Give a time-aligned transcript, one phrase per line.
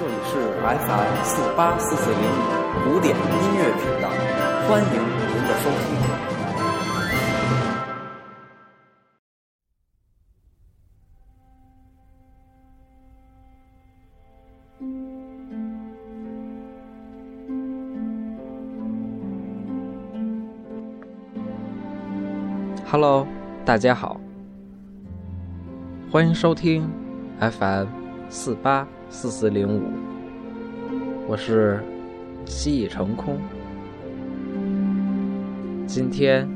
[0.00, 3.20] 这里是 FM 四八四四零五古典音
[3.54, 4.08] 乐频道，
[4.66, 5.84] 欢迎您的收听。
[22.90, 23.26] Hello，
[23.66, 24.18] 大家好，
[26.10, 26.90] 欢迎收听
[27.38, 27.86] FM
[28.30, 29.82] 四八四四零五，
[31.26, 31.82] 我是
[32.46, 33.36] 西已成空。
[35.84, 36.48] 今天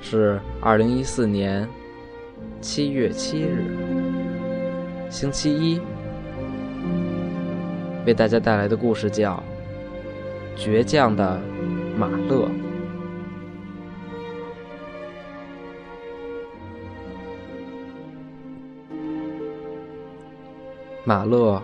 [0.00, 1.68] 是二零一四年
[2.62, 3.76] 七月七日，
[5.10, 5.78] 星期一。
[8.06, 9.42] 为大家带来的故事叫
[10.58, 11.38] 《倔强的
[11.98, 12.46] 马勒》。
[21.08, 21.62] 马勒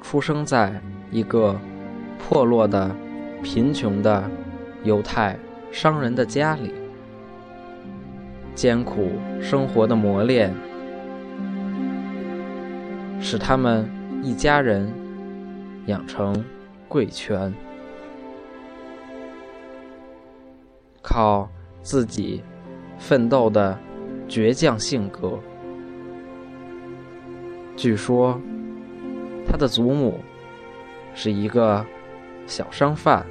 [0.00, 1.60] 出生在一个
[2.18, 2.90] 破落的、
[3.42, 4.24] 贫穷的
[4.82, 5.38] 犹太
[5.70, 6.72] 商人的家里。
[8.54, 9.10] 艰苦
[9.42, 10.54] 生活的磨练，
[13.20, 13.86] 使他们
[14.22, 14.90] 一家人
[15.84, 16.42] 养成
[16.88, 17.52] 贵权，
[21.02, 21.46] 靠
[21.82, 22.42] 自己
[22.96, 23.78] 奋斗的
[24.26, 25.38] 倔强性格。
[27.76, 28.40] 据说。
[29.52, 30.18] 他的祖母
[31.14, 31.84] 是一个
[32.46, 33.22] 小商贩，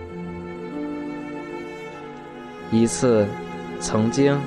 [2.72, 3.26] 一次
[3.80, 4.40] 曾经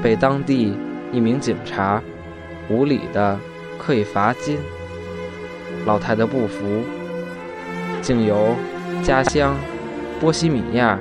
[0.00, 0.74] 被当地
[1.10, 2.00] 一名警察
[2.70, 3.36] 无理的
[3.80, 4.58] 刻意罚金，
[5.84, 6.84] 老太太不服，
[8.00, 8.54] 竟由
[9.02, 9.56] 家乡
[10.20, 10.96] 波西米亚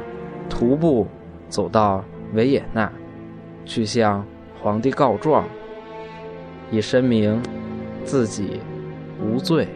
[0.50, 1.06] 徒步
[1.48, 2.92] 走到维也纳，
[3.66, 4.26] 去向
[4.60, 5.48] 皇帝告状，
[6.72, 7.40] 以申明
[8.04, 8.60] 自己
[9.22, 9.68] 无罪。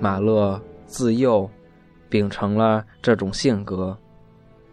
[0.00, 1.48] 马勒自幼
[2.08, 3.96] 秉承了这种性格，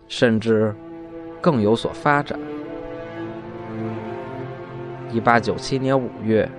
[0.07, 0.73] 甚至
[1.41, 2.39] 更有所发展。
[5.11, 6.49] 一八九七年五月，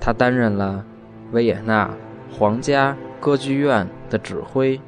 [0.00, 0.84] 他担任了
[1.32, 1.92] 维也纳
[2.30, 4.80] 皇家歌剧院的指挥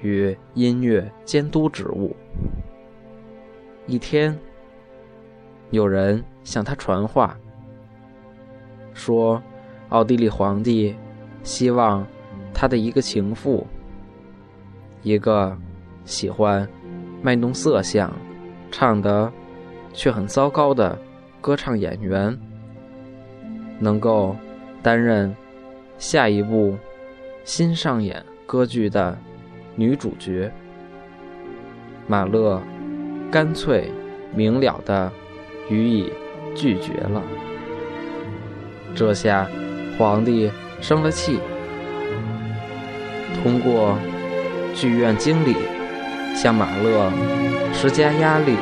[0.00, 2.16] 与音乐监督职务。
[3.86, 4.36] 一天，
[5.70, 7.36] 有人向他传话，
[8.92, 9.40] 说
[9.90, 10.96] 奥地利皇帝。
[11.42, 12.06] 希望
[12.54, 13.66] 他的一个情妇，
[15.02, 15.56] 一个
[16.04, 16.68] 喜欢
[17.20, 18.12] 卖弄色相、
[18.70, 19.32] 唱得
[19.92, 20.96] 却很糟糕的
[21.40, 22.38] 歌唱演员，
[23.78, 24.36] 能够
[24.82, 25.34] 担任
[25.98, 26.76] 下一部
[27.44, 29.18] 新上演歌剧的
[29.74, 30.52] 女主角。
[32.06, 32.60] 马勒
[33.30, 33.90] 干脆
[34.34, 35.10] 明了的
[35.68, 36.12] 予以
[36.54, 37.22] 拒绝了。
[38.94, 39.48] 这下
[39.98, 40.50] 皇帝。
[40.82, 41.38] 生了气，
[43.40, 43.96] 通过
[44.74, 45.54] 剧院经理
[46.34, 47.08] 向马勒
[47.72, 48.56] 施加压力，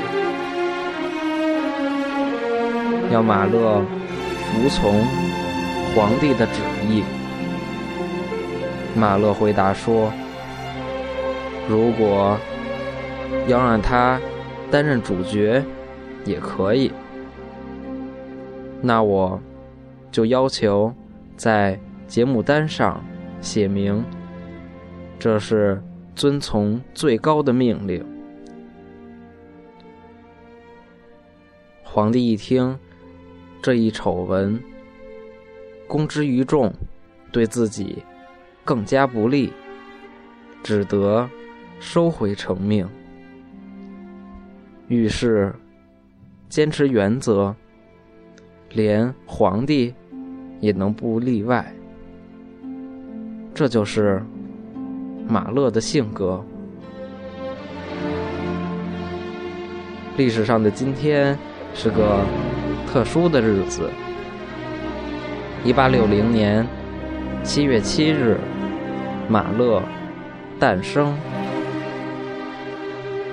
[3.11, 5.03] 要马勒服从
[5.97, 7.03] 皇帝的旨意。
[8.95, 10.13] 马勒回答说
[11.67, 12.37] ：“如果
[13.49, 14.21] 要让他
[14.71, 15.65] 担任主角，
[16.27, 16.93] 也可以。
[18.83, 19.41] 那我
[20.13, 20.93] 就要求
[21.35, 23.01] 在。”节目单上
[23.41, 24.05] 写明，
[25.17, 25.81] 这是
[26.17, 28.05] 遵从最高的命令。
[31.85, 32.77] 皇帝一听
[33.63, 34.61] 这一丑闻，
[35.87, 36.75] 公之于众，
[37.31, 38.03] 对自己
[38.65, 39.53] 更加不利，
[40.65, 41.31] 只得
[41.79, 42.89] 收回成命。
[44.89, 45.55] 遇事
[46.49, 47.55] 坚持原则，
[48.71, 49.95] 连皇帝
[50.59, 51.73] 也能不例外。
[53.61, 54.23] 这就是
[55.29, 56.43] 马勒的性格。
[60.17, 61.37] 历史上的今天
[61.75, 62.21] 是个
[62.91, 63.91] 特殊的日子，
[65.63, 66.67] 一八六零年
[67.45, 68.39] 七月七日，
[69.29, 69.83] 马勒
[70.59, 71.15] 诞生。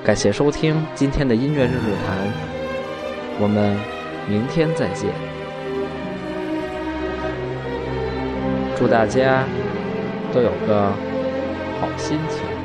[0.04, 2.18] 感谢收听今天的音乐日日谈，
[3.40, 3.78] 我们
[4.30, 5.10] 明天再见。
[8.76, 9.46] 祝大家。
[10.38, 10.94] 都有个
[11.82, 12.57] 好心情。